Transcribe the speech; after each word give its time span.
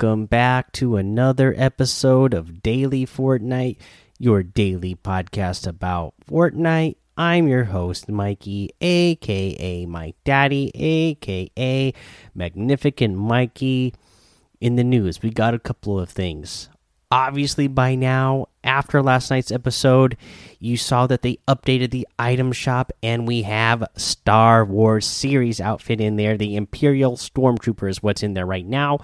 Welcome 0.00 0.24
back 0.24 0.72
to 0.72 0.96
another 0.96 1.54
episode 1.58 2.32
of 2.32 2.62
Daily 2.62 3.04
Fortnite, 3.04 3.76
your 4.18 4.42
daily 4.42 4.94
podcast 4.94 5.66
about 5.66 6.14
Fortnite. 6.26 6.96
I'm 7.18 7.46
your 7.46 7.64
host, 7.64 8.08
Mikey, 8.08 8.70
aka 8.80 9.84
Mike 9.84 10.16
Daddy, 10.24 10.70
aka 10.74 11.92
Magnificent 12.34 13.14
Mikey. 13.14 13.92
In 14.58 14.76
the 14.76 14.84
news, 14.84 15.20
we 15.20 15.28
got 15.28 15.52
a 15.52 15.58
couple 15.58 16.00
of 16.00 16.08
things. 16.08 16.70
Obviously, 17.10 17.68
by 17.68 17.94
now, 17.94 18.46
after 18.64 19.02
last 19.02 19.30
night's 19.30 19.52
episode, 19.52 20.16
you 20.58 20.78
saw 20.78 21.06
that 21.08 21.20
they 21.20 21.36
updated 21.46 21.90
the 21.90 22.08
item 22.18 22.52
shop 22.52 22.90
and 23.02 23.28
we 23.28 23.42
have 23.42 23.84
Star 23.98 24.64
Wars 24.64 25.06
series 25.06 25.60
outfit 25.60 26.00
in 26.00 26.16
there. 26.16 26.38
The 26.38 26.56
Imperial 26.56 27.18
Stormtrooper 27.18 27.90
is 27.90 28.02
what's 28.02 28.22
in 28.22 28.32
there 28.32 28.46
right 28.46 28.64
now. 28.64 29.00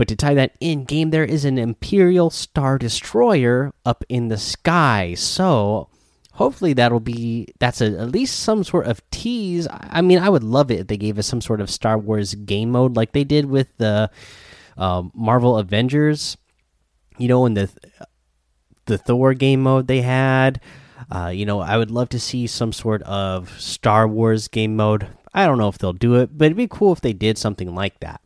But 0.00 0.08
to 0.08 0.16
tie 0.16 0.32
that 0.32 0.56
in 0.60 0.84
game, 0.84 1.10
there 1.10 1.26
is 1.26 1.44
an 1.44 1.58
Imperial 1.58 2.30
Star 2.30 2.78
Destroyer 2.78 3.74
up 3.84 4.02
in 4.08 4.28
the 4.28 4.38
sky. 4.38 5.12
So 5.12 5.90
hopefully 6.32 6.72
that'll 6.72 7.00
be 7.00 7.48
that's 7.58 7.82
a, 7.82 7.98
at 7.98 8.10
least 8.10 8.40
some 8.40 8.64
sort 8.64 8.86
of 8.86 9.02
tease. 9.10 9.68
I 9.70 10.00
mean, 10.00 10.18
I 10.18 10.30
would 10.30 10.42
love 10.42 10.70
it 10.70 10.80
if 10.80 10.86
they 10.86 10.96
gave 10.96 11.18
us 11.18 11.26
some 11.26 11.42
sort 11.42 11.60
of 11.60 11.68
Star 11.68 11.98
Wars 11.98 12.34
game 12.34 12.70
mode 12.70 12.96
like 12.96 13.12
they 13.12 13.24
did 13.24 13.44
with 13.44 13.68
the 13.76 14.10
um, 14.78 15.12
Marvel 15.14 15.58
Avengers. 15.58 16.38
You 17.18 17.28
know, 17.28 17.44
in 17.44 17.52
the 17.52 17.68
the 18.86 18.96
Thor 18.96 19.34
game 19.34 19.60
mode 19.60 19.86
they 19.86 20.00
had. 20.00 20.62
Uh, 21.14 21.28
you 21.28 21.44
know, 21.44 21.60
I 21.60 21.76
would 21.76 21.90
love 21.90 22.08
to 22.08 22.18
see 22.18 22.46
some 22.46 22.72
sort 22.72 23.02
of 23.02 23.60
Star 23.60 24.08
Wars 24.08 24.48
game 24.48 24.76
mode. 24.76 25.08
I 25.34 25.44
don't 25.44 25.58
know 25.58 25.68
if 25.68 25.76
they'll 25.76 25.92
do 25.92 26.14
it, 26.14 26.38
but 26.38 26.46
it'd 26.46 26.56
be 26.56 26.68
cool 26.68 26.94
if 26.94 27.02
they 27.02 27.12
did 27.12 27.36
something 27.36 27.74
like 27.74 28.00
that. 28.00 28.22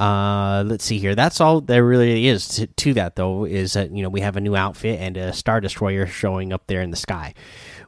Uh, 0.00 0.64
let's 0.66 0.82
see 0.82 0.96
here. 0.96 1.14
That's 1.14 1.42
all 1.42 1.60
there 1.60 1.84
really 1.84 2.26
is 2.26 2.48
to, 2.48 2.66
to, 2.66 2.94
that, 2.94 3.16
though. 3.16 3.44
Is 3.44 3.74
that 3.74 3.94
you 3.94 4.02
know 4.02 4.08
we 4.08 4.22
have 4.22 4.38
a 4.38 4.40
new 4.40 4.56
outfit 4.56 4.98
and 4.98 5.14
a 5.18 5.30
star 5.34 5.60
destroyer 5.60 6.06
showing 6.06 6.54
up 6.54 6.66
there 6.68 6.80
in 6.80 6.90
the 6.90 6.96
sky. 6.96 7.34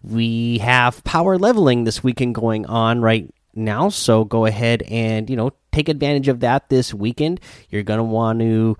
We 0.02 0.58
have 0.58 1.02
power 1.04 1.38
leveling 1.38 1.84
this 1.84 2.04
weekend 2.04 2.34
going 2.34 2.66
on 2.66 3.00
right 3.00 3.34
now, 3.54 3.88
so 3.88 4.26
go 4.26 4.44
ahead 4.44 4.82
and 4.82 5.30
you 5.30 5.36
know 5.36 5.54
take 5.72 5.88
advantage 5.88 6.28
of 6.28 6.40
that 6.40 6.68
this 6.68 6.92
weekend. 6.92 7.40
You're 7.70 7.82
gonna 7.82 8.04
want 8.04 8.40
to, 8.40 8.76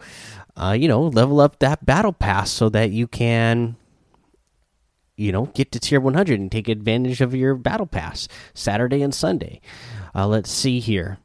uh, 0.54 0.76
you 0.78 0.86
know, 0.86 1.04
level 1.04 1.40
up 1.40 1.58
that 1.60 1.86
battle 1.86 2.12
pass 2.12 2.50
so 2.50 2.68
that 2.68 2.90
you 2.90 3.06
can 3.06 3.76
you 5.16 5.32
know 5.32 5.46
get 5.54 5.72
to 5.72 5.80
tier 5.80 6.00
100 6.00 6.38
and 6.38 6.52
take 6.52 6.68
advantage 6.68 7.22
of 7.22 7.34
your 7.34 7.54
battle 7.54 7.86
pass 7.86 8.28
saturday 8.54 9.02
and 9.02 9.14
sunday 9.14 9.60
uh, 10.14 10.26
let's 10.26 10.50
see 10.50 10.80
here 10.80 11.18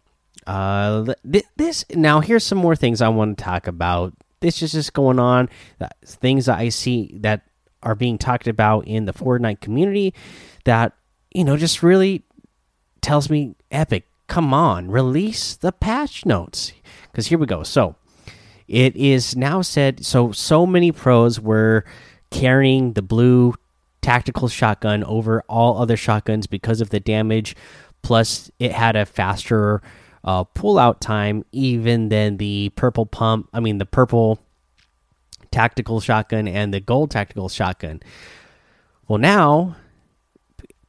uh, 0.48 1.14
this 1.58 1.86
now 1.94 2.22
here's 2.22 2.46
some 2.46 2.58
more 2.58 2.76
things 2.76 3.02
I 3.02 3.10
want 3.10 3.38
to 3.38 3.44
talk 3.44 3.68
about. 3.68 4.14
This 4.40 4.62
is 4.64 4.72
just 4.72 4.94
going 4.94 5.20
on. 5.20 5.50
things 6.06 6.46
that 6.46 6.58
I 6.58 6.70
see 6.70 7.12
that 7.22 7.42
are 7.84 7.96
being 7.96 8.18
talked 8.18 8.48
about 8.48 8.88
in 8.88 9.06
the 9.06 9.14
Fortnite 9.14 9.60
community 9.60 10.14
that 10.64 10.94
you 11.32 11.44
know 11.44 11.58
just 11.58 11.84
really 11.84 12.24
tells 13.02 13.30
me 13.30 13.56
Epic, 13.72 14.08
come 14.28 14.54
on, 14.54 14.90
release 14.90 15.56
the 15.56 15.74
patch 15.74 16.26
notes. 16.26 16.72
Because 17.12 17.28
here 17.28 17.38
we 17.38 17.46
go. 17.46 17.64
So 17.64 17.96
it 18.70 18.96
is 18.96 19.36
now 19.36 19.62
said. 19.62 20.06
So 20.06 20.32
so 20.32 20.66
many 20.66 20.94
pros 20.94 21.42
were 21.42 21.84
carrying 22.32 22.94
the 22.94 23.02
blue 23.02 23.54
tactical 24.02 24.48
shotgun 24.48 25.04
over 25.04 25.44
all 25.50 25.82
other 25.82 25.98
shotguns 25.98 26.48
because 26.48 26.80
of 26.80 26.90
the 26.90 27.02
damage. 27.02 27.54
Plus, 28.02 28.50
it 28.60 28.72
had 28.72 28.96
a 28.96 29.06
faster 29.06 29.82
uh, 30.24 30.44
pull 30.44 30.80
out 30.80 31.02
time 31.02 31.46
even 31.52 32.10
than 32.10 32.38
the 32.38 32.70
purple 32.76 33.06
pump. 33.06 33.50
I 33.54 33.60
mean, 33.60 33.78
the 33.78 33.86
purple 33.86 34.40
tactical 35.52 36.00
shotgun 36.00 36.48
and 36.48 36.74
the 36.74 36.80
gold 36.80 37.12
tactical 37.12 37.50
shotgun. 37.50 38.02
Well, 39.08 39.20
now 39.20 39.76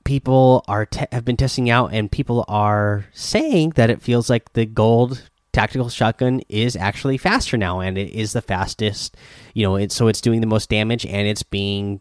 people 0.04 0.64
are 0.66 0.88
have 1.12 1.24
been 1.24 1.36
testing 1.36 1.70
out, 1.70 1.92
and 1.92 2.10
people 2.10 2.44
are 2.48 3.06
saying 3.12 3.70
that 3.76 3.90
it 3.90 4.02
feels 4.02 4.30
like 4.30 4.52
the 4.54 4.66
gold 4.66 5.28
tactical 5.52 5.88
shotgun 5.88 6.40
is 6.48 6.76
actually 6.76 7.18
faster 7.18 7.56
now, 7.56 7.80
and 7.80 7.98
it 7.98 8.10
is 8.10 8.32
the 8.32 8.42
fastest. 8.42 9.16
You 9.54 9.64
know, 9.64 9.76
it 9.76 9.92
so 9.92 10.08
it's 10.08 10.20
doing 10.20 10.40
the 10.40 10.46
most 10.46 10.70
damage, 10.70 11.06
and 11.06 11.28
it's 11.28 11.42
being 11.42 12.00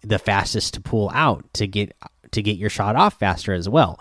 the 0.00 0.18
fastest 0.18 0.74
to 0.74 0.80
pull 0.80 1.10
out 1.14 1.44
to 1.54 1.66
get 1.66 1.92
to 2.32 2.42
get 2.42 2.56
your 2.56 2.70
shot 2.70 2.96
off 2.96 3.18
faster 3.18 3.52
as 3.52 3.68
well. 3.68 4.00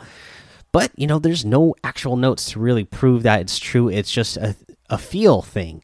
But 0.72 0.92
you 0.96 1.08
know, 1.08 1.20
there's 1.20 1.46
no 1.46 1.76
actual 1.84 2.16
notes 2.16 2.52
to 2.52 2.60
really 2.60 2.84
prove 2.84 3.24
that 3.24 3.42
it's 3.42 3.60
true. 3.60 3.90
It's 3.90 4.12
just 4.12 4.38
a, 4.38 4.56
a 4.90 4.98
feel 4.98 5.42
thing. 5.42 5.82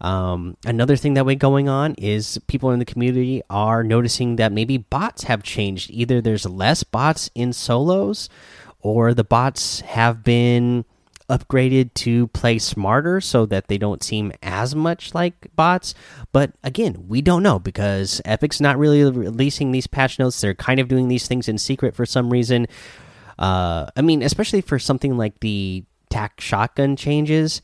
Um, 0.00 0.56
another 0.66 0.96
thing 0.96 1.14
that 1.14 1.24
way 1.24 1.34
going 1.34 1.68
on 1.68 1.94
is 1.94 2.38
people 2.46 2.70
in 2.72 2.78
the 2.78 2.84
community 2.84 3.42
are 3.48 3.82
noticing 3.82 4.36
that 4.36 4.52
maybe 4.52 4.76
bots 4.76 5.24
have 5.24 5.42
changed. 5.42 5.90
Either 5.90 6.20
there's 6.20 6.44
less 6.44 6.82
bots 6.82 7.30
in 7.34 7.52
solos, 7.52 8.28
or 8.80 9.14
the 9.14 9.24
bots 9.24 9.80
have 9.80 10.22
been 10.22 10.84
upgraded 11.30 11.94
to 11.94 12.26
play 12.28 12.58
smarter 12.58 13.18
so 13.18 13.46
that 13.46 13.68
they 13.68 13.78
don't 13.78 14.02
seem 14.02 14.30
as 14.42 14.74
much 14.74 15.14
like 15.14 15.48
bots. 15.56 15.94
But 16.32 16.52
again, 16.62 17.06
we 17.08 17.22
don't 17.22 17.42
know 17.42 17.58
because 17.58 18.20
Epic's 18.26 18.60
not 18.60 18.78
really 18.78 19.02
releasing 19.04 19.72
these 19.72 19.86
patch 19.86 20.18
notes. 20.18 20.40
They're 20.40 20.54
kind 20.54 20.80
of 20.80 20.88
doing 20.88 21.08
these 21.08 21.26
things 21.26 21.48
in 21.48 21.56
secret 21.56 21.94
for 21.94 22.04
some 22.04 22.30
reason. 22.30 22.66
Uh, 23.38 23.86
I 23.96 24.02
mean, 24.02 24.22
especially 24.22 24.60
for 24.60 24.78
something 24.78 25.16
like 25.16 25.40
the 25.40 25.84
tac 26.10 26.40
shotgun 26.40 26.96
changes. 26.96 27.62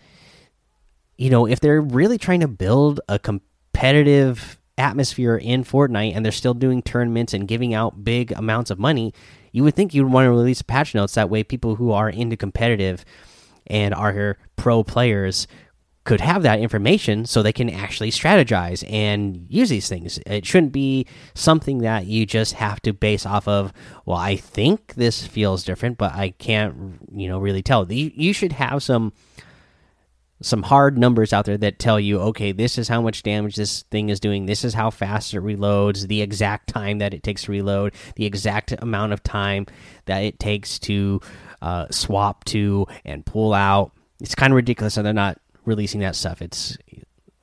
You 1.17 1.31
know, 1.31 1.47
if 1.47 1.61
they're 1.61 1.81
really 1.81 2.19
trying 2.19 2.41
to 2.41 2.49
build 2.49 3.01
a 3.09 3.19
competitive 3.19 4.59
atmosphere 4.79 5.37
in 5.37 5.63
Fortnite 5.63 6.17
and 6.17 6.25
they're 6.25 6.33
still 6.33 6.55
doing 6.55 6.83
tournaments 6.83 7.35
and 7.35 7.47
giving 7.47 7.75
out 7.75 8.03
big 8.03 8.33
amounts 8.33 8.71
of 8.71 8.79
money, 8.79 9.13
you 9.53 9.63
would 9.63 9.75
think 9.75 9.95
you'd 9.95 10.11
want 10.11 10.27
to 10.27 10.31
release 10.31 10.63
patch 10.63 10.95
notes 10.95 11.15
that 11.15 11.31
way 11.31 11.45
people 11.45 11.77
who 11.77 11.93
are 11.93 12.09
into 12.09 12.37
competitive 12.37 13.05
and 13.67 13.95
are 13.95 14.39
pro 14.57 14.83
players 14.83 15.47
could 16.05 16.21
have 16.21 16.43
that 16.43 16.61
information 16.61 17.27
so 17.27 17.43
they 17.43 17.53
can 17.53 17.69
actually 17.69 18.11
strategize 18.11 18.91
and 18.91 19.47
use 19.49 19.69
these 19.69 19.88
things. 19.88 20.19
It 20.27 20.47
shouldn't 20.47 20.72
be 20.72 21.06
something 21.34 21.78
that 21.78 22.06
you 22.06 22.25
just 22.25 22.55
have 22.55 22.81
to 22.83 22.93
base 22.93 23.27
off 23.27 23.47
of, 23.47 23.72
well, 24.06 24.16
I 24.16 24.37
think 24.37 24.94
this 24.94 25.27
feels 25.27 25.62
different, 25.62 25.99
but 25.99 26.15
I 26.15 26.31
can't, 26.31 26.99
you 27.12 27.28
know, 27.28 27.39
really 27.39 27.62
tell. 27.62 27.91
You, 27.93 28.33
should 28.33 28.53
have 28.53 28.83
some 28.83 29.12
some 30.43 30.62
hard 30.62 30.97
numbers 30.97 31.34
out 31.34 31.44
there 31.44 31.59
that 31.59 31.78
tell 31.78 32.00
you, 32.00 32.19
okay, 32.19 32.50
this 32.50 32.78
is 32.78 32.89
how 32.89 33.03
much 33.03 33.22
damage 33.22 33.56
this 33.56 33.83
thing 33.91 34.09
is 34.09 34.19
doing. 34.19 34.47
This 34.47 34.65
is 34.65 34.72
how 34.72 34.89
fast 34.89 35.34
it 35.34 35.43
reloads, 35.43 36.06
the 36.06 36.22
exact 36.22 36.69
time 36.69 36.99
that 36.99 37.12
it 37.12 37.22
takes 37.22 37.43
to 37.43 37.53
reload, 37.53 37.93
the 38.16 38.25
exact 38.25 38.72
amount 38.78 39.12
of 39.12 39.22
time 39.22 39.66
that 40.06 40.21
it 40.21 40.39
takes 40.39 40.78
to 40.78 41.21
uh, 41.60 41.89
swap 41.91 42.44
to 42.47 42.87
and 43.05 43.27
pull 43.27 43.53
out. 43.53 43.93
It's 44.19 44.34
kind 44.34 44.53
of 44.53 44.56
ridiculous 44.56 44.94
that 44.94 45.03
they're 45.03 45.12
not 45.12 45.39
releasing 45.65 46.00
that 46.00 46.16
stuff. 46.16 46.43
It's 46.43 46.76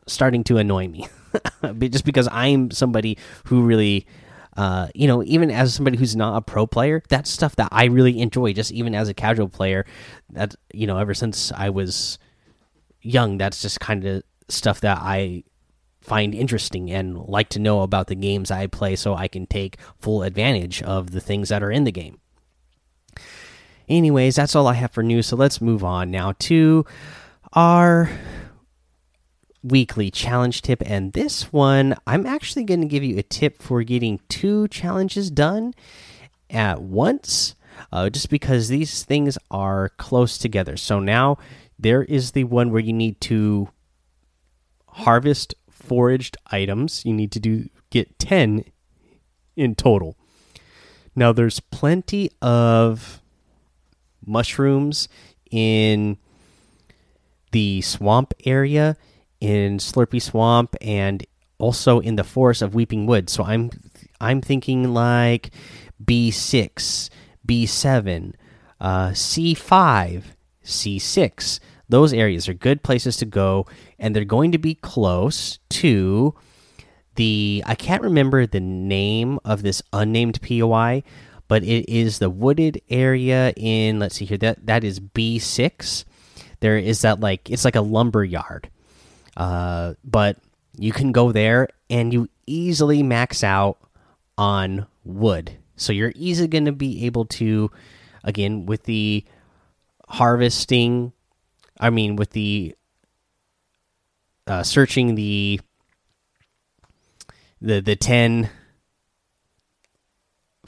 starting 0.07 0.43
to 0.45 0.57
annoy 0.57 0.87
me, 0.87 1.07
just 1.89 2.05
because 2.05 2.27
I'm 2.31 2.71
somebody 2.71 3.17
who 3.45 3.63
really. 3.63 4.05
Uh, 4.55 4.87
you 4.95 5.05
know, 5.05 5.21
even 5.23 5.51
as 5.51 5.75
somebody 5.75 5.99
who's 5.99 6.15
not 6.15 6.35
a 6.35 6.41
pro 6.41 6.65
player, 6.65 7.03
that's 7.09 7.29
stuff 7.29 7.55
that 7.57 7.69
I 7.71 7.85
really 7.85 8.19
enjoy. 8.19 8.53
Just 8.53 8.71
even 8.71 8.95
as 8.95 9.07
a 9.07 9.13
casual 9.13 9.49
player, 9.49 9.85
that 10.31 10.55
you 10.73 10.87
know, 10.87 10.97
ever 10.97 11.13
since 11.13 11.51
I 11.51 11.69
was 11.69 12.17
young, 13.03 13.37
that's 13.37 13.61
just 13.61 13.79
kind 13.79 14.03
of 14.03 14.23
stuff 14.49 14.81
that 14.81 14.97
I 14.99 15.43
find 16.01 16.33
interesting 16.33 16.89
and 16.89 17.19
like 17.19 17.49
to 17.49 17.59
know 17.59 17.81
about 17.81 18.07
the 18.07 18.15
games 18.15 18.49
I 18.49 18.65
play, 18.65 18.95
so 18.95 19.13
I 19.13 19.27
can 19.27 19.45
take 19.45 19.77
full 19.99 20.23
advantage 20.23 20.81
of 20.81 21.11
the 21.11 21.21
things 21.21 21.49
that 21.49 21.61
are 21.61 21.71
in 21.71 21.83
the 21.83 21.91
game. 21.91 22.19
Anyways, 23.89 24.35
that's 24.35 24.55
all 24.55 24.67
I 24.67 24.73
have 24.73 24.91
for 24.91 25.03
news. 25.03 25.27
So 25.27 25.35
let's 25.35 25.61
move 25.61 25.83
on 25.83 26.11
now 26.11 26.33
to 26.39 26.85
our 27.53 28.09
weekly 29.63 30.09
challenge 30.09 30.61
tip. 30.61 30.81
And 30.85 31.13
this 31.13 31.51
one, 31.51 31.95
I'm 32.05 32.25
actually 32.25 32.63
going 32.63 32.81
to 32.81 32.87
give 32.87 33.03
you 33.03 33.17
a 33.17 33.23
tip 33.23 33.61
for 33.61 33.83
getting 33.83 34.19
two 34.29 34.67
challenges 34.67 35.29
done 35.29 35.73
at 36.49 36.81
once, 36.81 37.55
uh, 37.91 38.09
just 38.09 38.29
because 38.29 38.67
these 38.67 39.03
things 39.03 39.37
are 39.51 39.89
close 39.97 40.37
together. 40.37 40.77
So 40.77 40.99
now 40.99 41.37
there 41.77 42.03
is 42.03 42.31
the 42.31 42.45
one 42.45 42.71
where 42.71 42.81
you 42.81 42.93
need 42.93 43.19
to 43.21 43.69
harvest 44.87 45.53
foraged 45.69 46.37
items. 46.47 47.05
You 47.05 47.13
need 47.13 47.31
to 47.33 47.39
do 47.39 47.69
get 47.89 48.19
10 48.19 48.63
in 49.55 49.75
total. 49.75 50.17
Now 51.15 51.31
there's 51.31 51.59
plenty 51.59 52.29
of 52.41 53.21
mushrooms 54.25 55.07
in 55.49 56.17
the 57.51 57.81
swamp 57.81 58.33
area 58.45 58.95
in 59.39 59.77
Slurpy 59.77 60.21
Swamp 60.21 60.75
and 60.81 61.25
also 61.59 61.99
in 61.99 62.15
the 62.15 62.23
forest 62.23 62.61
of 62.61 62.75
Weeping 62.75 63.05
Woods. 63.05 63.33
So 63.33 63.43
I'm 63.43 63.71
I'm 64.19 64.41
thinking 64.41 64.93
like 64.93 65.51
B6, 66.03 67.09
B7, 67.47 68.33
uh, 68.79 69.09
C5, 69.09 70.23
C6. 70.63 71.59
those 71.89 72.13
areas 72.13 72.49
are 72.49 72.53
good 72.53 72.83
places 72.83 73.17
to 73.17 73.25
go, 73.25 73.65
and 73.99 74.15
they're 74.15 74.25
going 74.25 74.51
to 74.51 74.57
be 74.57 74.75
close 74.75 75.59
to 75.69 76.35
the. 77.15 77.63
I 77.65 77.75
can't 77.75 78.01
remember 78.01 78.45
the 78.45 78.59
name 78.59 79.39
of 79.45 79.63
this 79.63 79.81
unnamed 79.93 80.41
POI, 80.41 81.03
but 81.47 81.63
it 81.63 81.89
is 81.89 82.19
the 82.19 82.29
wooded 82.29 82.81
area 82.89 83.53
in. 83.55 83.99
Let's 83.99 84.15
see 84.15 84.25
here. 84.25 84.37
That 84.37 84.65
that 84.65 84.83
is 84.83 84.99
B 84.99 85.39
six. 85.39 86.05
There 86.59 86.77
is 86.77 87.01
that 87.01 87.19
like 87.19 87.49
it's 87.49 87.65
like 87.65 87.75
a 87.75 87.81
lumber 87.81 88.23
yard, 88.23 88.69
uh, 89.35 89.93
but 90.03 90.37
you 90.77 90.91
can 90.91 91.11
go 91.11 91.31
there 91.31 91.69
and 91.89 92.13
you 92.13 92.29
easily 92.45 93.03
max 93.03 93.43
out 93.43 93.77
on 94.37 94.87
wood. 95.03 95.57
So 95.75 95.93
you're 95.93 96.13
easily 96.15 96.47
going 96.47 96.65
to 96.65 96.71
be 96.71 97.05
able 97.05 97.25
to, 97.25 97.69
again, 98.23 98.65
with 98.65 98.83
the 98.83 99.23
harvesting, 100.09 101.13
I 101.79 101.89
mean, 101.89 102.15
with 102.15 102.31
the 102.31 102.75
uh, 104.47 104.63
searching 104.63 105.15
the 105.15 105.59
the 107.61 107.81
the 107.81 107.95
10 107.95 108.49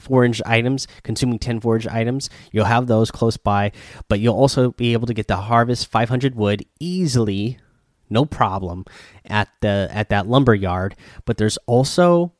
forage 0.00 0.40
items 0.44 0.86
consuming 1.02 1.38
10 1.38 1.60
forage 1.60 1.86
items 1.86 2.30
you'll 2.52 2.64
have 2.64 2.86
those 2.86 3.10
close 3.10 3.36
by 3.36 3.70
but 4.08 4.20
you'll 4.20 4.34
also 4.34 4.72
be 4.72 4.92
able 4.92 5.06
to 5.06 5.14
get 5.14 5.28
the 5.28 5.36
harvest 5.36 5.86
500 5.90 6.34
wood 6.34 6.64
easily 6.78 7.58
no 8.10 8.24
problem 8.24 8.84
at 9.24 9.48
the 9.60 9.88
at 9.90 10.10
that 10.10 10.26
lumber 10.26 10.54
yard. 10.54 10.96
But 11.24 11.38
there's 11.38 11.58
also 11.66 12.32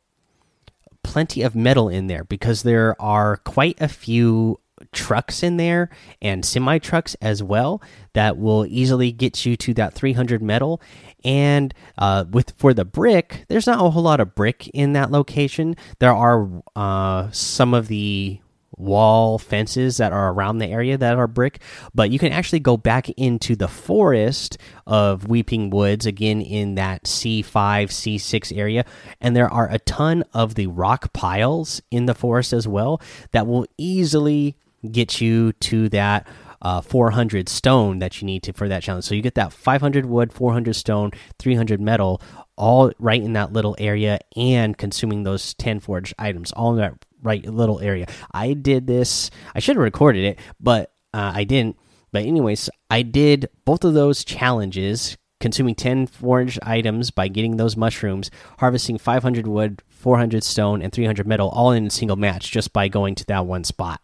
plenty 1.02 1.42
of 1.42 1.54
metal 1.54 1.88
in 1.88 2.08
there 2.08 2.24
because 2.24 2.62
there 2.62 3.00
are 3.00 3.38
quite 3.38 3.80
a 3.80 3.88
few 3.88 4.60
trucks 4.92 5.42
in 5.42 5.56
there 5.56 5.90
and 6.20 6.44
semi 6.44 6.78
trucks 6.78 7.14
as 7.20 7.42
well 7.42 7.82
that 8.12 8.36
will 8.36 8.66
easily 8.66 9.12
get 9.12 9.46
you 9.46 9.56
to 9.56 9.74
that 9.74 9.94
300 9.94 10.42
metal. 10.42 10.80
And 11.24 11.72
uh, 11.98 12.24
with 12.30 12.52
for 12.56 12.74
the 12.74 12.84
brick 12.84 13.44
there's 13.48 13.66
not 13.66 13.84
a 13.84 13.90
whole 13.90 14.02
lot 14.02 14.20
of 14.20 14.34
brick 14.34 14.68
in 14.68 14.92
that 14.94 15.10
location. 15.10 15.76
There 15.98 16.14
are 16.14 16.48
uh, 16.74 17.30
some 17.30 17.74
of 17.74 17.88
the 17.88 18.40
wall 18.80 19.38
fences 19.38 19.98
that 19.98 20.12
are 20.12 20.32
around 20.32 20.58
the 20.58 20.66
area 20.66 20.96
that 20.96 21.16
are 21.16 21.26
brick, 21.26 21.60
but 21.94 22.10
you 22.10 22.18
can 22.18 22.32
actually 22.32 22.60
go 22.60 22.76
back 22.76 23.08
into 23.10 23.54
the 23.54 23.68
forest 23.68 24.56
of 24.86 25.28
Weeping 25.28 25.70
Woods 25.70 26.06
again 26.06 26.40
in 26.40 26.76
that 26.76 27.04
C5, 27.04 27.44
C6 27.44 28.56
area, 28.56 28.84
and 29.20 29.36
there 29.36 29.50
are 29.50 29.70
a 29.70 29.78
ton 29.80 30.24
of 30.32 30.54
the 30.54 30.66
rock 30.66 31.12
piles 31.12 31.82
in 31.90 32.06
the 32.06 32.14
forest 32.14 32.52
as 32.52 32.66
well 32.66 33.00
that 33.32 33.46
will 33.46 33.66
easily 33.76 34.56
get 34.88 35.20
you 35.20 35.52
to 35.52 35.88
that 35.90 36.26
uh, 36.62 36.80
400 36.80 37.48
stone 37.48 37.98
that 38.00 38.20
you 38.20 38.26
need 38.26 38.42
to 38.44 38.52
for 38.52 38.68
that 38.68 38.82
challenge. 38.82 39.04
So 39.04 39.14
you 39.14 39.22
get 39.22 39.34
that 39.36 39.52
500 39.52 40.06
wood, 40.06 40.32
400 40.32 40.74
stone, 40.74 41.10
300 41.38 41.80
metal, 41.80 42.20
all 42.56 42.92
right 42.98 43.22
in 43.22 43.32
that 43.32 43.52
little 43.52 43.76
area, 43.78 44.18
and 44.36 44.76
consuming 44.76 45.22
those 45.22 45.54
10 45.54 45.80
forged 45.80 46.14
items, 46.18 46.52
all 46.52 46.72
in 46.72 46.78
that 46.78 46.94
right 47.22 47.44
little 47.44 47.80
area. 47.80 48.06
I 48.32 48.52
did 48.52 48.86
this. 48.86 49.30
I 49.54 49.60
should 49.60 49.76
have 49.76 49.82
recorded 49.82 50.24
it, 50.24 50.38
but 50.60 50.92
uh, 51.14 51.32
I 51.34 51.44
didn't. 51.44 51.76
But 52.12 52.24
anyways, 52.24 52.68
I 52.90 53.02
did 53.02 53.48
both 53.64 53.84
of 53.84 53.94
those 53.94 54.24
challenges, 54.24 55.16
consuming 55.38 55.76
10 55.76 56.06
forged 56.08 56.58
items 56.62 57.10
by 57.10 57.28
getting 57.28 57.56
those 57.56 57.76
mushrooms, 57.76 58.30
harvesting 58.58 58.98
500 58.98 59.46
wood, 59.46 59.82
400 59.88 60.42
stone, 60.42 60.82
and 60.82 60.92
300 60.92 61.26
metal, 61.26 61.48
all 61.50 61.72
in 61.72 61.86
a 61.86 61.90
single 61.90 62.16
match, 62.16 62.50
just 62.50 62.72
by 62.72 62.88
going 62.88 63.14
to 63.14 63.24
that 63.26 63.46
one 63.46 63.64
spot. 63.64 64.00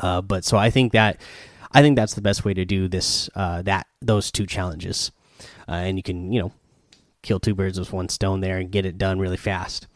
Uh, 0.00 0.20
but 0.20 0.44
so 0.44 0.56
I 0.56 0.70
think 0.70 0.92
that 0.92 1.20
I 1.72 1.82
think 1.82 1.96
that's 1.96 2.14
the 2.14 2.22
best 2.22 2.44
way 2.44 2.54
to 2.54 2.64
do 2.64 2.88
this. 2.88 3.30
Uh, 3.34 3.62
that 3.62 3.86
those 4.00 4.30
two 4.32 4.46
challenges, 4.46 5.12
uh, 5.68 5.72
and 5.72 5.96
you 5.96 6.02
can 6.02 6.32
you 6.32 6.40
know 6.40 6.52
kill 7.22 7.38
two 7.38 7.54
birds 7.54 7.78
with 7.78 7.92
one 7.92 8.08
stone 8.08 8.40
there 8.40 8.58
and 8.58 8.70
get 8.70 8.86
it 8.86 8.98
done 8.98 9.18
really 9.18 9.36
fast. 9.36 9.86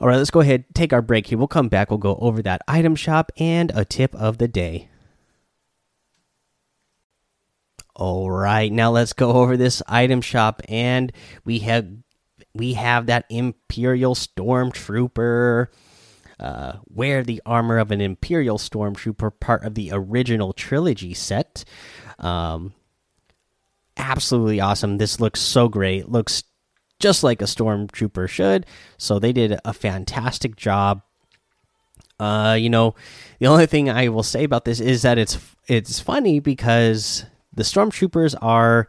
All 0.00 0.08
right, 0.08 0.16
let's 0.16 0.30
go 0.30 0.40
ahead, 0.40 0.64
take 0.74 0.92
our 0.92 1.02
break 1.02 1.26
here. 1.26 1.38
We'll 1.38 1.48
come 1.48 1.68
back. 1.68 1.90
We'll 1.90 1.98
go 1.98 2.16
over 2.20 2.40
that 2.42 2.62
item 2.68 2.94
shop 2.94 3.32
and 3.36 3.72
a 3.74 3.84
tip 3.84 4.14
of 4.14 4.38
the 4.38 4.46
day. 4.46 4.88
All 7.96 8.30
right, 8.30 8.70
now 8.72 8.92
let's 8.92 9.12
go 9.12 9.32
over 9.32 9.56
this 9.56 9.82
item 9.88 10.20
shop, 10.20 10.62
and 10.68 11.12
we 11.44 11.58
have 11.60 11.88
we 12.54 12.74
have 12.74 13.06
that 13.06 13.24
Imperial 13.28 14.14
Stormtrooper. 14.14 15.66
Uh, 16.40 16.74
wear 16.88 17.22
the 17.22 17.42
armor 17.44 17.78
of 17.78 17.90
an 17.90 18.00
Imperial 18.00 18.58
Stormtrooper, 18.58 19.32
part 19.40 19.64
of 19.64 19.74
the 19.74 19.90
original 19.92 20.52
trilogy 20.52 21.12
set. 21.12 21.64
Um, 22.18 22.74
absolutely 23.96 24.60
awesome. 24.60 24.98
This 24.98 25.20
looks 25.20 25.40
so 25.40 25.68
great. 25.68 26.08
Looks 26.08 26.44
just 27.00 27.22
like 27.22 27.42
a 27.42 27.46
stormtrooper 27.46 28.28
should. 28.28 28.66
So 28.96 29.18
they 29.18 29.32
did 29.32 29.58
a 29.64 29.72
fantastic 29.72 30.56
job. 30.56 31.02
Uh, 32.20 32.56
you 32.58 32.68
know, 32.68 32.94
the 33.38 33.46
only 33.46 33.66
thing 33.66 33.88
I 33.88 34.08
will 34.08 34.24
say 34.24 34.44
about 34.44 34.64
this 34.64 34.80
is 34.80 35.02
that 35.02 35.18
it's 35.18 35.38
it's 35.68 36.00
funny 36.00 36.40
because 36.40 37.24
the 37.52 37.62
stormtroopers 37.62 38.34
are 38.40 38.88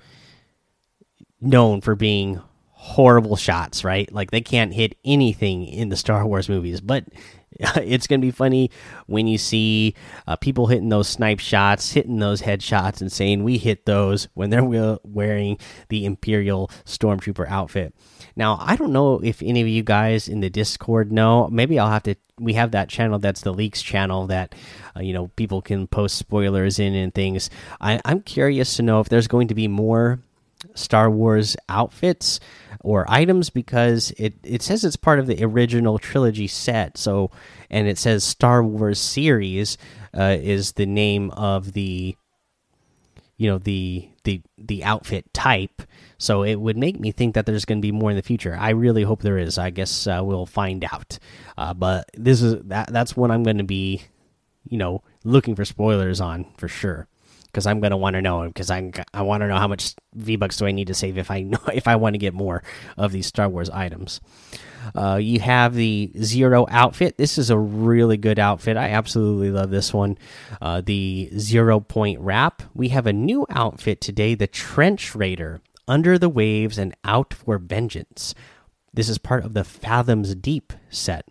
known 1.40 1.82
for 1.82 1.96
being 1.96 2.42
horrible 2.72 3.36
shots, 3.36 3.84
right? 3.84 4.12
Like 4.12 4.32
they 4.32 4.42
can't 4.42 4.74
hit 4.74 4.96
anything 5.06 5.66
in 5.66 5.90
the 5.90 5.98
Star 5.98 6.26
Wars 6.26 6.50
movies, 6.50 6.82
but 6.82 7.06
it's 7.60 8.08
going 8.08 8.22
to 8.22 8.26
be 8.26 8.32
funny 8.32 8.70
when 9.08 9.28
you 9.28 9.38
see 9.38 9.96
uh, 10.28 10.36
people 10.36 10.68
hitting 10.68 10.90
those 10.90 11.08
snipe 11.08 11.40
shots, 11.40 11.92
hitting 11.92 12.20
those 12.20 12.42
headshots, 12.42 13.02
and 13.02 13.12
saying 13.12 13.44
we 13.44 13.58
hit 13.58 13.86
those 13.86 14.28
when 14.34 14.50
they're 14.50 14.98
wearing 15.04 15.58
the 15.90 16.06
Imperial 16.06 16.70
Stormtrooper 16.86 17.48
outfit. 17.50 17.94
Now, 18.36 18.58
I 18.62 18.76
don't 18.76 18.94
know 18.94 19.20
if 19.24 19.42
any 19.42 19.62
of 19.62 19.68
you 19.68 19.84
guys 19.84 20.28
in 20.28 20.40
the 20.40 20.50
Discord 20.50 21.12
know. 21.12 21.48
Maybe 21.50 21.80
I'll 21.80 21.92
have 21.92 22.04
to. 22.04 22.16
We 22.40 22.54
have 22.54 22.72
that 22.72 22.88
channel 22.88 23.20
that's 23.20 23.42
the 23.42 23.54
leaks 23.54 23.82
channel 23.82 24.28
that 24.28 24.56
uh, 24.96 25.02
you 25.02 25.12
know 25.12 25.28
people 25.36 25.62
can 25.62 25.88
post 25.88 26.16
spoilers 26.16 26.80
in 26.80 26.96
and 26.96 27.14
things. 27.14 27.50
I, 27.82 28.00
I'm 28.06 28.22
curious 28.22 28.78
to 28.78 28.84
know 28.84 29.02
if 29.02 29.10
there's 29.10 29.28
going 29.28 29.50
to 29.50 29.56
be 29.56 29.68
more 29.68 30.20
Star 30.74 31.10
Wars 31.10 31.56
outfits 31.68 32.40
or 32.82 33.06
items 33.10 33.50
because 33.50 34.12
it 34.18 34.36
it 34.44 34.62
says 34.62 34.84
it's 34.84 34.96
part 34.96 35.20
of 35.20 35.28
the 35.28 35.44
original 35.44 36.00
trilogy 36.00 36.48
set. 36.48 36.98
So 36.98 37.32
and 37.70 37.88
it 37.88 37.98
says 37.98 38.24
Star 38.24 38.64
Wars 38.64 39.00
series 39.00 39.78
uh, 40.18 40.38
is 40.40 40.74
the 40.74 40.86
name 40.86 41.32
of 41.32 41.74
the 41.74 42.16
you 43.38 43.50
know 43.50 43.58
the 43.58 44.10
the 44.24 44.42
the 44.58 44.84
outfit 44.84 45.34
type. 45.34 45.82
So 46.18 46.44
it 46.44 46.56
would 46.56 46.78
make 46.78 47.00
me 47.00 47.12
think 47.12 47.36
that 47.36 47.46
there's 47.46 47.66
going 47.66 47.80
to 47.80 47.86
be 47.86 47.94
more 47.94 48.10
in 48.10 48.18
the 48.18 48.22
future. 48.22 48.58
I 48.60 48.72
really 48.72 49.04
hope 49.04 49.22
there 49.22 49.38
is. 49.38 49.58
I 49.58 49.70
guess 49.70 50.08
uh, 50.08 50.20
we'll 50.22 50.46
find 50.46 50.84
out. 50.84 51.18
Uh, 51.58 51.74
but 51.74 52.10
this 52.14 52.42
is 52.42 52.62
that 52.66 52.92
that's 52.92 53.16
what 53.16 53.32
I'm 53.32 53.44
going 53.44 53.58
to 53.58 53.64
be, 53.64 54.04
you 54.68 54.78
know, 54.78 55.04
looking 55.24 55.56
for 55.56 55.64
spoilers 55.64 56.20
on 56.20 56.48
for 56.58 56.68
sure 56.68 57.08
because 57.52 57.66
I'm 57.66 57.80
gonna 57.80 57.98
want 57.98 58.16
to 58.16 58.22
know 58.22 58.48
because 58.48 58.70
I 58.70 58.92
I 59.14 59.24
want 59.24 59.42
to 59.42 59.48
know 59.48 59.58
how 59.58 59.68
much 59.68 59.96
V 60.14 60.36
bucks 60.36 60.58
do 60.58 60.66
I 60.66 60.72
need 60.72 60.88
to 60.88 60.94
save 60.94 61.18
if 61.18 61.32
I 61.32 61.42
know 61.44 61.60
if 61.74 61.88
I 61.88 61.96
want 61.96 62.14
to 62.14 62.20
get 62.20 62.34
more 62.34 62.64
of 62.98 63.12
these 63.12 63.28
Star 63.28 63.50
Wars 63.50 63.70
items. 63.70 64.22
Uh, 64.96 65.20
you 65.22 65.40
have 65.40 65.74
the 65.76 66.12
Zero 66.22 66.66
outfit. 66.70 67.18
This 67.18 67.38
is 67.38 67.50
a 67.50 67.58
really 67.58 68.18
good 68.18 68.40
outfit. 68.40 68.78
I 68.78 68.90
absolutely 68.90 69.52
love 69.52 69.70
this 69.70 69.94
one. 69.94 70.18
Uh, 70.62 70.82
the 70.82 71.30
Zero 71.38 71.80
Point 71.80 72.20
Wrap. 72.20 72.64
We 72.74 72.90
have 72.90 73.06
a 73.06 73.14
new 73.14 73.46
outfit 73.50 74.00
today, 74.00 74.36
the 74.36 74.48
Trench 74.48 75.16
Raider. 75.16 75.62
Under 75.88 76.20
the 76.20 76.30
Waves 76.30 76.78
and 76.78 76.96
Out 77.04 77.34
for 77.34 77.58
Vengeance. 77.58 78.36
This 78.94 79.10
is 79.10 79.18
part 79.18 79.44
of 79.44 79.56
the 79.56 79.64
Fathoms 79.64 80.36
Deep 80.36 80.72
set. 80.90 81.26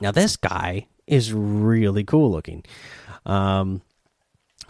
Now, 0.00 0.12
this 0.12 0.36
guy 0.36 0.88
is 1.06 1.32
really 1.32 2.02
cool 2.02 2.30
looking. 2.30 2.64
Um, 3.24 3.82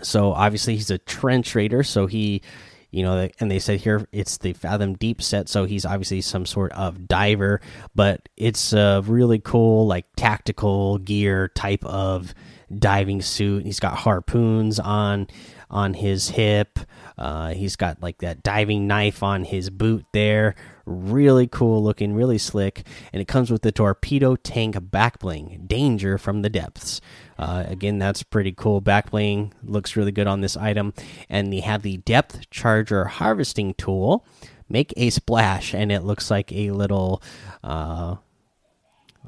so 0.03 0.33
obviously 0.33 0.75
he's 0.75 0.91
a 0.91 0.99
trench 0.99 1.55
raider, 1.55 1.83
so 1.83 2.07
he, 2.07 2.43
you 2.91 3.03
know, 3.03 3.29
and 3.41 3.51
they 3.51 3.59
said 3.59 3.81
here 3.81 4.07
it's 4.13 4.39
the 4.39 4.53
Fathom 4.53 4.95
Deep 4.95 5.23
set, 5.23 5.49
so 5.49 5.65
he's 5.65 5.85
obviously 5.85 6.21
some 6.21 6.47
sort 6.47 6.73
of 6.73 7.09
diver, 7.09 7.61
but 7.95 8.29
it's 8.37 8.73
a 8.73 9.03
really 9.07 9.39
cool 9.39 9.87
like 9.87 10.07
tactical 10.17 10.99
gear 10.99 11.49
type 11.49 11.85
of 11.85 12.35
diving 12.77 13.23
suit. 13.23 13.65
He's 13.65 13.81
got 13.81 13.99
harpoons 13.99 14.79
on 14.79 15.29
on 15.71 15.95
his 15.95 16.31
hip. 16.31 16.79
Uh, 17.19 17.55
he's 17.55 17.77
got 17.77 18.03
like 18.03 18.19
that 18.19 18.43
diving 18.43 18.87
knife 18.87 19.23
on 19.23 19.45
his 19.45 19.71
boot 19.71 20.05
there. 20.13 20.55
Really 20.87 21.49
cool 21.49 21.83
looking, 21.83 22.15
really 22.15 22.39
slick. 22.39 22.87
And 23.13 23.21
it 23.21 23.29
comes 23.29 23.51
with 23.51 23.63
the 23.63 23.73
torpedo 23.73 24.37
tank 24.37 24.77
back 24.91 25.19
bling. 25.19 25.65
Danger 25.67 26.17
from 26.17 26.43
the 26.43 26.49
depths. 26.49 27.01
Uh, 27.39 27.65
again, 27.67 27.99
that's 27.99 28.23
pretty 28.23 28.53
cool. 28.53 28.81
Back 28.81 29.11
bling 29.11 29.53
looks 29.65 29.97
really 29.97 30.13
good 30.13 30.27
on 30.27 30.41
this 30.41 30.57
item. 30.57 30.95
And 31.29 31.53
they 31.53 31.61
have 31.61 31.83
the 31.83 31.99
depth 31.99 32.49
charger 32.51 33.05
harvesting 33.05 33.75
tool. 33.75 34.25
Make 34.69 34.93
a 34.97 35.11
splash, 35.11 35.75
and 35.75 35.93
it 35.93 36.03
looks 36.03 36.29
like 36.31 36.51
a 36.53 36.73
little. 36.73 37.23
Uh, 37.63 38.17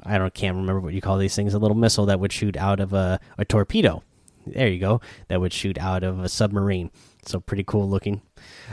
I 0.03 0.17
don't 0.17 0.33
can't 0.33 0.57
remember 0.57 0.81
what 0.81 0.93
you 0.93 1.01
call 1.01 1.17
these 1.17 1.35
things. 1.35 1.53
A 1.53 1.59
little 1.59 1.77
missile 1.77 2.07
that 2.07 2.19
would 2.19 2.33
shoot 2.33 2.57
out 2.57 2.81
of 2.81 2.91
a, 2.91 3.21
a 3.37 3.45
torpedo 3.45 4.03
there 4.53 4.67
you 4.67 4.79
go. 4.79 5.01
That 5.27 5.41
would 5.41 5.53
shoot 5.53 5.77
out 5.77 6.03
of 6.03 6.19
a 6.19 6.29
submarine. 6.29 6.91
So 7.25 7.39
pretty 7.39 7.63
cool 7.63 7.89
looking. 7.89 8.21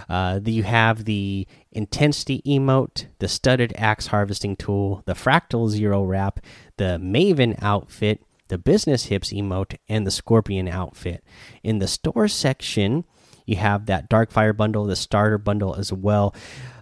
Uh, 0.09 0.41
you 0.45 0.63
have 0.63 1.05
the 1.05 1.47
intensity 1.73 2.43
emote, 2.47 3.07
the 3.19 3.29
studded 3.29 3.73
axe 3.77 4.09
harvesting 4.09 4.57
tool, 4.57 5.03
the 5.07 5.15
fractal 5.15 5.69
zero 5.69 6.03
wrap, 6.03 6.41
the 6.77 6.99
Maven 7.03 7.57
outfit, 7.63 8.23
the 8.49 8.59
business 8.59 9.07
hips 9.07 9.33
emote, 9.33 9.77
and 9.89 10.07
the 10.07 10.11
scorpion 10.11 10.69
outfit. 10.69 11.25
In 11.63 11.79
the 11.79 11.89
store 11.89 12.29
section, 12.29 13.05
you 13.45 13.57
have 13.57 13.87
that 13.87 14.09
dark 14.09 14.31
fire 14.31 14.53
bundle, 14.53 14.85
the 14.85 14.97
starter 14.97 15.39
bundle 15.39 15.75
as 15.75 15.93
well. 15.93 16.35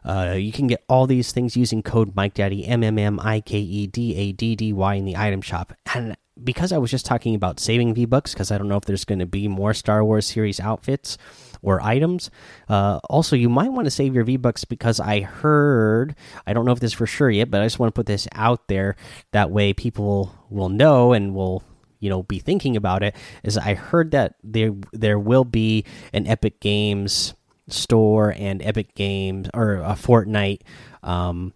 Uh, 0.04 0.34
you 0.36 0.52
can 0.52 0.66
get 0.66 0.84
all 0.88 1.06
these 1.06 1.32
things 1.32 1.56
using 1.56 1.82
code 1.82 2.14
Mike 2.14 2.34
Daddy 2.34 2.66
M 2.66 2.82
M 2.82 2.98
M 2.98 3.18
I 3.20 3.40
K 3.40 3.58
E 3.58 3.86
D 3.86 4.14
A 4.16 4.32
D 4.32 4.54
D 4.56 4.72
Y 4.72 4.94
in 4.94 5.04
the 5.04 5.16
item 5.16 5.40
shop. 5.40 5.72
And 5.94 6.16
because 6.42 6.72
I 6.72 6.78
was 6.78 6.90
just 6.90 7.06
talking 7.06 7.34
about 7.34 7.60
saving 7.60 7.94
V 7.94 8.04
Bucks, 8.06 8.32
because 8.32 8.50
I 8.50 8.58
don't 8.58 8.68
know 8.68 8.76
if 8.76 8.84
there's 8.84 9.04
going 9.04 9.20
to 9.20 9.26
be 9.26 9.48
more 9.48 9.74
Star 9.74 10.04
Wars 10.04 10.26
series 10.26 10.60
outfits 10.60 11.16
or 11.62 11.80
items. 11.80 12.30
Uh, 12.68 13.00
also, 13.08 13.36
you 13.36 13.48
might 13.48 13.72
want 13.72 13.86
to 13.86 13.90
save 13.90 14.14
your 14.14 14.24
V 14.24 14.36
Bucks 14.36 14.64
because 14.64 15.00
I 15.00 15.20
heard, 15.20 16.14
I 16.46 16.52
don't 16.52 16.64
know 16.64 16.72
if 16.72 16.80
this 16.80 16.92
for 16.92 17.06
sure 17.06 17.30
yet, 17.30 17.50
but 17.50 17.60
I 17.60 17.66
just 17.66 17.78
want 17.78 17.94
to 17.94 17.98
put 17.98 18.06
this 18.06 18.26
out 18.32 18.68
there. 18.68 18.96
That 19.32 19.50
way 19.50 19.72
people 19.72 20.34
will 20.50 20.68
know 20.68 21.12
and 21.12 21.34
will 21.34 21.62
you 22.00 22.10
know 22.10 22.22
be 22.22 22.38
thinking 22.38 22.76
about 22.76 23.02
it 23.02 23.16
is 23.42 23.56
i 23.56 23.72
heard 23.72 24.10
that 24.10 24.34
there 24.44 24.72
there 24.92 25.18
will 25.18 25.44
be 25.44 25.84
an 26.12 26.26
epic 26.26 26.60
games 26.60 27.32
store 27.68 28.34
and 28.36 28.60
epic 28.62 28.94
games 28.94 29.48
or 29.54 29.76
a 29.76 29.94
fortnite 29.94 30.60
um, 31.02 31.54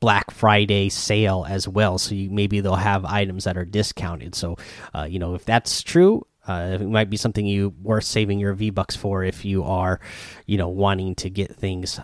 Black 0.00 0.30
Friday 0.30 0.88
sale 0.88 1.46
as 1.48 1.66
well. 1.66 1.98
So 1.98 2.14
you, 2.14 2.30
maybe 2.30 2.60
they'll 2.60 2.76
have 2.76 3.04
items 3.04 3.44
that 3.44 3.56
are 3.56 3.64
discounted. 3.64 4.34
So 4.34 4.56
uh, 4.94 5.06
you 5.08 5.18
know 5.18 5.34
if 5.34 5.44
that's 5.44 5.82
true, 5.82 6.26
uh, 6.48 6.78
it 6.80 6.88
might 6.88 7.10
be 7.10 7.16
something 7.18 7.46
you 7.46 7.74
worth 7.82 8.04
saving 8.04 8.38
your 8.38 8.54
V 8.54 8.70
bucks 8.70 8.96
for 8.96 9.22
if 9.22 9.44
you 9.44 9.64
are, 9.64 10.00
you 10.46 10.56
know, 10.56 10.68
wanting 10.68 11.14
to 11.16 11.28
get 11.28 11.54
things 11.54 12.00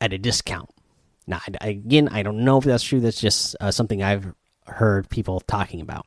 at 0.00 0.12
a 0.12 0.18
discount. 0.18 0.70
Now, 1.26 1.40
again, 1.60 2.08
I 2.08 2.22
don't 2.22 2.44
know 2.44 2.58
if 2.58 2.64
that's 2.64 2.84
true. 2.84 3.00
That's 3.00 3.20
just 3.20 3.56
uh, 3.60 3.70
something 3.70 4.02
I've 4.02 4.32
heard 4.66 5.08
people 5.08 5.40
talking 5.40 5.80
about. 5.80 6.06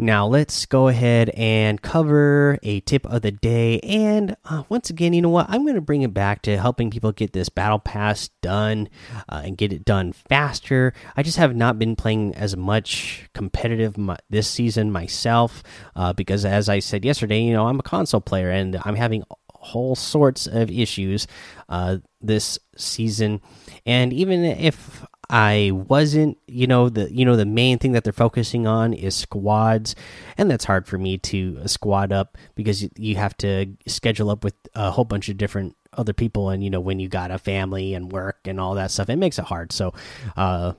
Now, 0.00 0.26
let's 0.26 0.64
go 0.64 0.88
ahead 0.88 1.28
and 1.36 1.82
cover 1.82 2.58
a 2.62 2.80
tip 2.80 3.04
of 3.04 3.20
the 3.20 3.30
day. 3.30 3.80
And 3.80 4.34
uh, 4.46 4.62
once 4.70 4.88
again, 4.88 5.12
you 5.12 5.20
know 5.20 5.28
what? 5.28 5.44
I'm 5.50 5.64
going 5.64 5.74
to 5.74 5.82
bring 5.82 6.00
it 6.00 6.14
back 6.14 6.40
to 6.42 6.56
helping 6.56 6.90
people 6.90 7.12
get 7.12 7.34
this 7.34 7.50
battle 7.50 7.78
pass 7.78 8.30
done 8.40 8.88
uh, 9.28 9.42
and 9.44 9.58
get 9.58 9.74
it 9.74 9.84
done 9.84 10.14
faster. 10.14 10.94
I 11.18 11.22
just 11.22 11.36
have 11.36 11.54
not 11.54 11.78
been 11.78 11.96
playing 11.96 12.34
as 12.34 12.56
much 12.56 13.28
competitive 13.34 13.94
this 14.30 14.48
season 14.48 14.90
myself 14.90 15.62
uh, 15.94 16.14
because, 16.14 16.46
as 16.46 16.70
I 16.70 16.78
said 16.78 17.04
yesterday, 17.04 17.42
you 17.42 17.52
know, 17.52 17.66
I'm 17.66 17.78
a 17.78 17.82
console 17.82 18.22
player 18.22 18.48
and 18.48 18.80
I'm 18.82 18.96
having 18.96 19.22
whole 19.50 19.94
sorts 19.94 20.46
of 20.46 20.70
issues 20.70 21.26
uh, 21.68 21.98
this 22.22 22.58
season. 22.74 23.42
And 23.84 24.14
even 24.14 24.44
if 24.44 25.04
I 25.30 25.70
wasn't, 25.72 26.38
you 26.48 26.66
know, 26.66 26.88
the 26.88 27.12
you 27.14 27.24
know 27.24 27.36
the 27.36 27.46
main 27.46 27.78
thing 27.78 27.92
that 27.92 28.02
they're 28.02 28.12
focusing 28.12 28.66
on 28.66 28.92
is 28.92 29.14
squads, 29.14 29.94
and 30.36 30.50
that's 30.50 30.64
hard 30.64 30.88
for 30.88 30.98
me 30.98 31.18
to 31.18 31.66
squad 31.68 32.12
up 32.12 32.36
because 32.56 32.88
you 32.96 33.14
have 33.14 33.36
to 33.38 33.66
schedule 33.86 34.28
up 34.28 34.42
with 34.42 34.54
a 34.74 34.90
whole 34.90 35.04
bunch 35.04 35.28
of 35.28 35.36
different 35.36 35.76
other 35.92 36.12
people, 36.12 36.50
and 36.50 36.64
you 36.64 36.68
know 36.70 36.80
when 36.80 36.98
you 36.98 37.08
got 37.08 37.30
a 37.30 37.38
family 37.38 37.94
and 37.94 38.10
work 38.10 38.40
and 38.44 38.58
all 38.58 38.74
that 38.74 38.90
stuff, 38.90 39.08
it 39.08 39.16
makes 39.16 39.38
it 39.38 39.44
hard. 39.44 39.70
So, 39.70 39.94
uh, 40.36 40.72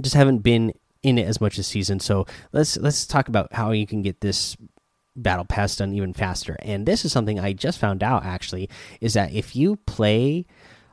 just 0.00 0.14
haven't 0.14 0.38
been 0.38 0.72
in 1.02 1.18
it 1.18 1.26
as 1.26 1.38
much 1.38 1.58
this 1.58 1.68
season. 1.68 2.00
So 2.00 2.26
let's 2.52 2.78
let's 2.78 3.06
talk 3.06 3.28
about 3.28 3.52
how 3.52 3.72
you 3.72 3.86
can 3.86 4.00
get 4.00 4.22
this 4.22 4.56
battle 5.14 5.44
pass 5.44 5.76
done 5.76 5.92
even 5.92 6.14
faster. 6.14 6.56
And 6.60 6.86
this 6.86 7.04
is 7.04 7.12
something 7.12 7.38
I 7.38 7.52
just 7.52 7.78
found 7.78 8.02
out 8.02 8.24
actually 8.24 8.70
is 9.02 9.12
that 9.12 9.34
if 9.34 9.54
you 9.54 9.76
play 9.76 10.46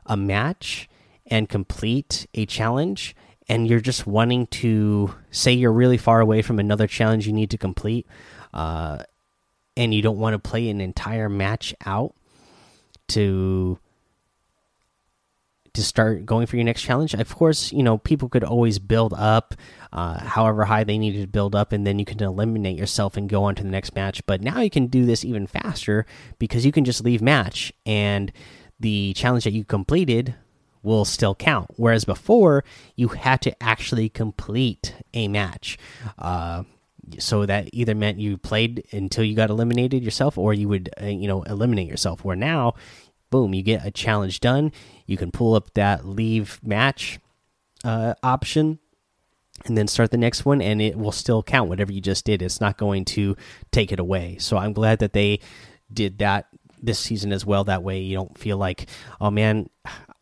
a 0.04 0.16
match 0.16 0.90
and 1.30 1.48
complete 1.48 2.26
a 2.34 2.44
challenge 2.44 3.14
and 3.48 3.66
you're 3.68 3.80
just 3.80 4.06
wanting 4.06 4.46
to 4.46 5.14
say 5.30 5.52
you're 5.52 5.72
really 5.72 5.96
far 5.96 6.20
away 6.20 6.42
from 6.42 6.58
another 6.58 6.86
challenge 6.86 7.26
you 7.26 7.32
need 7.32 7.50
to 7.50 7.58
complete 7.58 8.06
uh, 8.52 8.98
and 9.76 9.94
you 9.94 10.02
don't 10.02 10.18
want 10.18 10.34
to 10.34 10.38
play 10.38 10.68
an 10.68 10.80
entire 10.80 11.28
match 11.28 11.74
out 11.86 12.14
to 13.08 13.78
to 15.72 15.84
start 15.84 16.26
going 16.26 16.48
for 16.48 16.56
your 16.56 16.64
next 16.64 16.82
challenge. 16.82 17.14
Of 17.14 17.34
course 17.34 17.72
you 17.72 17.82
know 17.82 17.98
people 17.98 18.28
could 18.28 18.44
always 18.44 18.78
build 18.78 19.14
up 19.14 19.54
uh, 19.92 20.18
however 20.18 20.64
high 20.64 20.84
they 20.84 20.98
needed 20.98 21.22
to 21.22 21.28
build 21.28 21.54
up 21.54 21.72
and 21.72 21.86
then 21.86 21.98
you 21.98 22.04
can 22.04 22.22
eliminate 22.22 22.76
yourself 22.76 23.16
and 23.16 23.28
go 23.28 23.44
on 23.44 23.54
to 23.54 23.62
the 23.62 23.68
next 23.68 23.94
match. 23.94 24.24
But 24.26 24.40
now 24.40 24.60
you 24.60 24.70
can 24.70 24.86
do 24.86 25.04
this 25.06 25.24
even 25.24 25.46
faster 25.46 26.06
because 26.38 26.66
you 26.66 26.72
can 26.72 26.84
just 26.84 27.04
leave 27.04 27.22
match 27.22 27.72
and 27.86 28.32
the 28.80 29.12
challenge 29.14 29.44
that 29.44 29.52
you 29.52 29.64
completed 29.64 30.34
will 30.82 31.04
still 31.04 31.34
count. 31.34 31.68
Whereas 31.76 32.04
before, 32.04 32.64
you 32.96 33.08
had 33.08 33.42
to 33.42 33.62
actually 33.62 34.08
complete 34.08 34.94
a 35.14 35.28
match. 35.28 35.78
Uh, 36.18 36.64
so 37.18 37.44
that 37.46 37.70
either 37.72 37.94
meant 37.94 38.18
you 38.18 38.36
played 38.38 38.84
until 38.92 39.24
you 39.24 39.34
got 39.34 39.50
eliminated 39.50 40.04
yourself, 40.04 40.38
or 40.38 40.54
you 40.54 40.68
would, 40.68 40.90
uh, 41.02 41.06
you 41.06 41.26
know, 41.26 41.42
eliminate 41.42 41.88
yourself. 41.88 42.24
Where 42.24 42.36
now, 42.36 42.74
boom, 43.30 43.52
you 43.54 43.62
get 43.62 43.84
a 43.84 43.90
challenge 43.90 44.40
done. 44.40 44.72
You 45.06 45.16
can 45.16 45.30
pull 45.30 45.54
up 45.54 45.74
that 45.74 46.06
leave 46.06 46.60
match 46.62 47.18
uh, 47.84 48.14
option 48.22 48.78
and 49.66 49.76
then 49.76 49.88
start 49.88 50.10
the 50.10 50.16
next 50.16 50.44
one 50.44 50.62
and 50.62 50.80
it 50.80 50.96
will 50.96 51.12
still 51.12 51.42
count 51.42 51.68
whatever 51.68 51.92
you 51.92 52.00
just 52.00 52.24
did 52.24 52.42
it's 52.42 52.60
not 52.60 52.78
going 52.78 53.04
to 53.04 53.36
take 53.70 53.92
it 53.92 54.00
away 54.00 54.36
so 54.38 54.56
i'm 54.56 54.72
glad 54.72 54.98
that 55.00 55.12
they 55.12 55.38
did 55.92 56.18
that 56.18 56.46
this 56.82 56.98
season 56.98 57.32
as 57.32 57.44
well 57.44 57.64
that 57.64 57.82
way 57.82 58.00
you 58.00 58.16
don't 58.16 58.38
feel 58.38 58.56
like 58.56 58.88
oh 59.20 59.30
man 59.30 59.68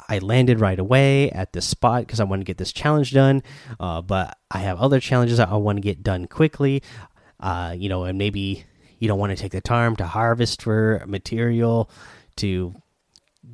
I 0.08 0.18
landed 0.18 0.60
right 0.60 0.78
away 0.78 1.30
at 1.30 1.52
this 1.52 1.66
spot 1.66 2.02
because 2.02 2.20
I 2.20 2.24
want 2.24 2.40
to 2.40 2.44
get 2.44 2.58
this 2.58 2.72
challenge 2.72 3.12
done. 3.12 3.42
Uh, 3.78 4.00
but 4.02 4.38
I 4.50 4.58
have 4.58 4.78
other 4.78 5.00
challenges 5.00 5.38
I 5.38 5.54
want 5.54 5.76
to 5.76 5.82
get 5.82 6.02
done 6.02 6.26
quickly. 6.26 6.82
Uh, 7.40 7.74
you 7.76 7.88
know, 7.88 8.04
and 8.04 8.18
maybe 8.18 8.64
you 8.98 9.08
don't 9.08 9.18
want 9.18 9.36
to 9.36 9.40
take 9.40 9.52
the 9.52 9.60
time 9.60 9.96
to 9.96 10.06
harvest 10.06 10.62
for 10.62 11.04
material 11.06 11.90
to 12.36 12.74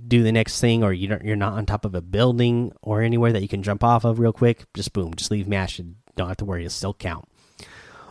do 0.07 0.23
the 0.23 0.33
next 0.33 0.61
thing, 0.61 0.83
or 0.83 0.93
you 0.93 1.09
don't, 1.09 1.25
you're 1.25 1.37
not 1.37 1.53
on 1.53 1.67
top 1.67 1.85
of 1.85 1.95
a 1.95 2.01
building 2.01 2.73
or 2.83 3.03
anywhere 3.03 3.33
that 3.33 3.43
you 3.43 3.49
can 3.49 3.63
jump 3.63 3.85
off 3.85 4.05
of 4.05 4.19
real 4.19 4.33
quick. 4.33 4.65
Just 4.75 4.93
boom, 4.93 5.15
just 5.15 5.31
leave 5.31 5.49
mash 5.49 5.81
don't 6.17 6.29
have 6.29 6.37
to 6.37 6.45
worry. 6.45 6.63
It'll 6.63 6.71
still 6.71 6.95
count. 6.95 7.29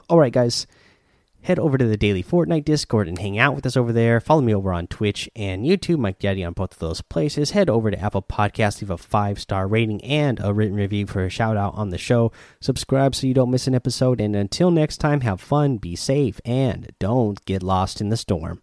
All 0.10 0.20
right, 0.20 0.34
guys 0.34 0.68
head 1.44 1.60
over 1.60 1.78
to 1.78 1.86
the 1.86 1.98
daily 1.98 2.24
Fortnite 2.24 2.66
Discord 2.66 3.08
and 3.08 3.20
hang 3.20 3.38
out 3.38 3.56
with 3.56 3.66
us 3.66 3.78
over 3.78 3.94
there. 3.94 4.20
Follow 4.20 4.42
me 4.42 4.54
over 4.56 4.74
on 4.74 4.88
Twitch 4.88 5.30
and 5.36 5.66
YouTube, 5.66 6.00
Mike 6.00 6.20
Daddy 6.20 6.44
on 6.44 6.54
both 6.54 6.74
of 6.74 6.80
those 6.80 7.02
places. 7.02 7.52
Head 7.52 7.70
over 7.70 7.92
to 7.92 8.00
Apple 8.00 8.22
Podcasts, 8.22 8.82
leave 8.82 8.90
a 8.90 8.98
five 8.98 9.40
star 9.40 9.68
rating 9.68 10.04
and 10.04 10.40
a 10.44 10.54
written 10.54 10.76
review 10.76 11.06
for 11.06 11.24
a 11.24 11.30
shout 11.30 11.58
out 11.58 11.76
on 11.76 11.90
the 11.90 11.98
show. 11.98 12.32
Subscribe 12.60 13.16
so 13.16 13.28
you 13.28 13.34
don't 13.34 13.52
miss 13.52 13.68
an 13.68 13.76
episode. 13.76 14.20
And 14.20 14.36
until 14.36 14.72
next 14.72 14.98
time, 14.98 15.22
have 15.22 15.42
fun, 15.42 15.78
be 15.78 15.96
safe, 15.96 16.40
and 16.46 16.92
don't 17.00 17.44
get 17.46 17.64
lost 17.64 18.02
in 18.02 18.10
the 18.10 18.18
storm. 18.18 18.62